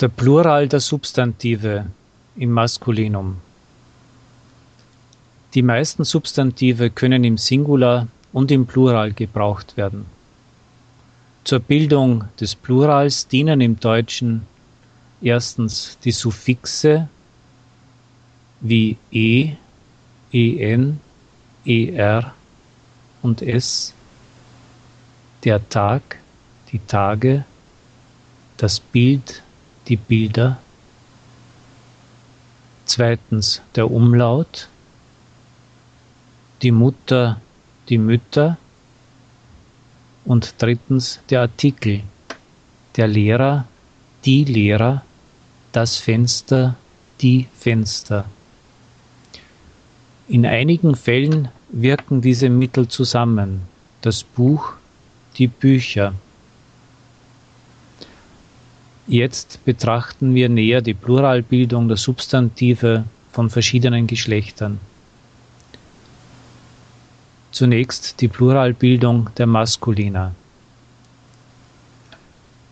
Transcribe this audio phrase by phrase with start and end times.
[0.00, 1.84] Der Plural der Substantive
[2.34, 3.36] im Maskulinum.
[5.52, 10.06] Die meisten Substantive können im Singular und im Plural gebraucht werden.
[11.44, 14.46] Zur Bildung des Plurals dienen im Deutschen
[15.20, 17.06] erstens die Suffixe
[18.62, 19.52] wie e,
[20.32, 20.98] en,
[21.66, 22.34] er
[23.20, 23.92] und s,
[25.44, 26.20] der Tag,
[26.72, 27.44] die Tage,
[28.56, 29.42] das Bild,
[29.90, 30.58] die Bilder.
[32.86, 34.68] Zweitens der Umlaut,
[36.62, 37.40] die Mutter,
[37.88, 38.56] die Mütter.
[40.24, 42.02] Und drittens der Artikel,
[42.96, 43.66] der Lehrer,
[44.24, 45.02] die Lehrer,
[45.72, 46.76] das Fenster,
[47.20, 48.26] die Fenster.
[50.28, 53.62] In einigen Fällen wirken diese Mittel zusammen,
[54.02, 54.74] das Buch,
[55.36, 56.14] die Bücher.
[59.06, 64.78] Jetzt betrachten wir näher die Pluralbildung der Substantive von verschiedenen Geschlechtern.
[67.50, 70.34] Zunächst die Pluralbildung der Maskulina.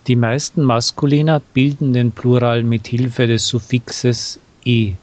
[0.06, 4.94] Die meisten Maskulina bilden den Plural mit Hilfe des Suffixes e.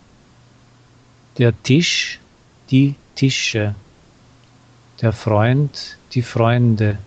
[1.38, 2.19] Der Tisch,
[2.71, 3.75] die Tische.
[5.02, 6.97] Der Freund, die Freunde.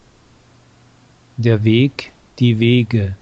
[1.39, 3.17] Der Weg, die Wege.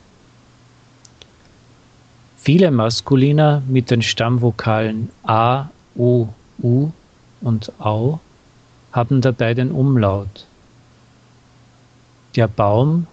[2.46, 6.28] Viele Maskulina mit den Stammvokalen a, o,
[6.62, 6.92] u
[7.40, 8.20] und au
[8.92, 10.46] haben dabei den Umlaut.
[12.36, 13.08] Der Baum,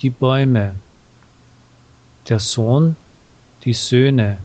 [0.00, 0.76] die Bäume.
[2.30, 2.96] Der Sohn,
[3.66, 4.38] die Söhne.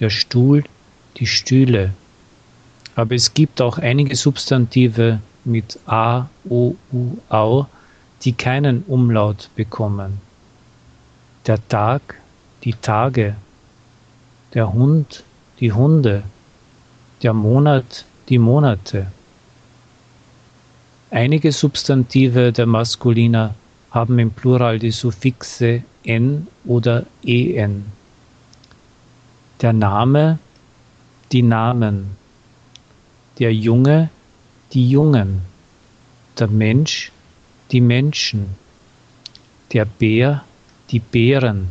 [0.00, 0.64] Der Stuhl,
[1.16, 1.92] die Stühle.
[2.96, 7.66] Aber es gibt auch einige Substantive mit a, o, u, au,
[8.22, 10.20] die keinen Umlaut bekommen.
[11.46, 12.20] Der Tag,
[12.64, 13.36] die Tage,
[14.54, 15.24] der Hund,
[15.60, 16.22] die Hunde,
[17.22, 19.06] der Monat, die Monate.
[21.10, 23.54] Einige Substantive der Maskulina
[23.90, 27.84] haben im Plural die Suffixe n oder en.
[29.60, 30.38] Der Name,
[31.32, 32.16] die Namen,
[33.38, 34.10] der Junge,
[34.72, 35.42] die Jungen,
[36.38, 37.12] der Mensch,
[37.70, 38.56] die Menschen,
[39.72, 40.44] der Bär,
[40.90, 41.68] die Bären.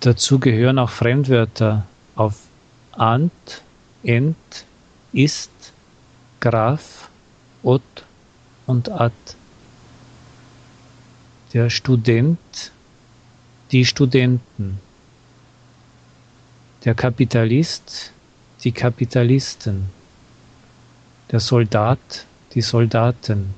[0.00, 1.84] Dazu gehören auch Fremdwörter
[2.14, 2.38] auf
[2.92, 3.62] ant,
[4.02, 4.64] ent,
[5.12, 5.50] ist,
[6.40, 7.10] graf,
[7.62, 7.82] ot
[8.66, 9.12] und at.
[11.52, 12.72] Der Student,
[13.72, 14.80] die Studenten.
[16.86, 18.12] Der Kapitalist,
[18.64, 19.90] die Kapitalisten.
[21.30, 22.24] Der Soldat,
[22.54, 23.54] die Soldaten.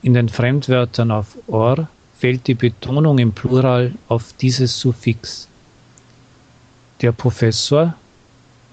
[0.00, 1.88] In den Fremdwörtern auf or
[2.18, 5.48] fällt die Betonung im Plural auf dieses Suffix.
[7.00, 7.94] Der Professor,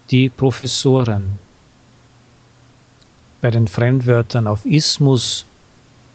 [0.09, 1.39] die Professoren.
[3.41, 5.45] Bei den Fremdwörtern auf Ismus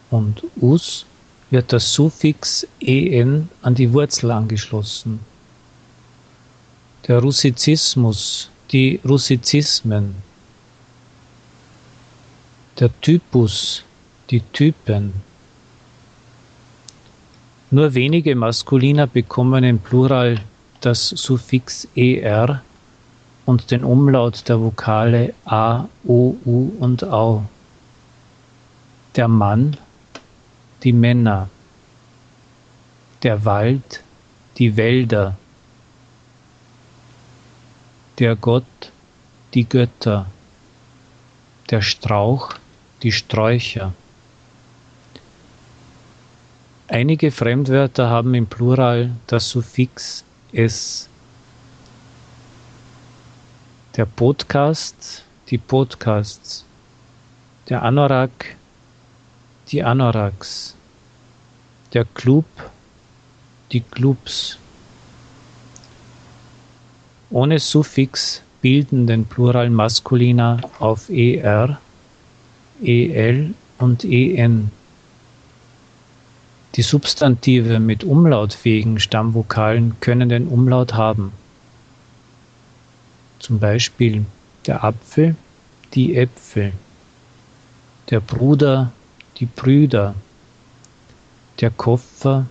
[0.09, 1.05] und us
[1.49, 5.19] wird das Suffix en an die Wurzel angeschlossen.
[7.07, 10.15] Der Russizismus, die Russizismen.
[12.79, 13.83] Der Typus,
[14.29, 15.26] die Typen.
[17.69, 20.39] Nur wenige Maskulina bekommen im Plural
[20.79, 22.61] das Suffix er
[23.45, 27.43] und den Umlaut der Vokale a, o, u und au.
[29.17, 29.75] Der Mann,
[30.83, 31.49] die Männer.
[33.23, 34.01] Der Wald,
[34.57, 35.35] die Wälder.
[38.17, 38.91] Der Gott,
[39.53, 40.27] die Götter.
[41.69, 42.53] Der Strauch,
[43.03, 43.93] die Sträucher.
[46.89, 51.09] Einige Fremdwörter haben im Plural das Suffix s.
[53.97, 56.63] Der Podcast, die Podcasts.
[57.67, 58.55] Der Anorak,
[59.67, 60.77] die Anoraks.
[61.93, 62.45] Der Club,
[63.73, 64.57] die Clubs.
[67.31, 71.81] Ohne Suffix bilden den Plural Maskulina auf er,
[72.81, 74.71] el und en.
[76.77, 81.31] Die Substantive mit umlautfähigen Stammvokalen können den Umlaut haben.
[83.39, 84.25] Zum Beispiel
[84.67, 85.35] der Apfel,
[85.95, 86.73] die Äpfel,
[88.11, 88.91] der Bruder,
[89.37, 90.13] die Brüder,
[91.59, 92.45] der Koffer,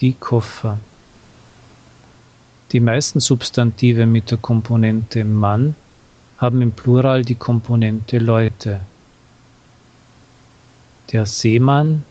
[0.00, 0.78] die Koffer.
[2.72, 5.76] Die meisten Substantive mit der Komponente Mann
[6.38, 8.80] haben im Plural die Komponente Leute.
[11.12, 12.04] Der Seemann,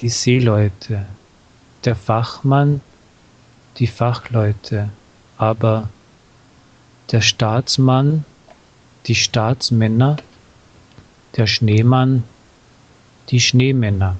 [0.00, 1.06] die Seeleute,
[1.84, 2.80] der Fachmann
[3.78, 4.90] die Fachleute,
[5.36, 5.88] aber
[7.12, 8.24] der Staatsmann
[9.06, 10.16] die Staatsmänner,
[11.36, 12.24] der Schneemann
[13.30, 14.16] die Schneemänner.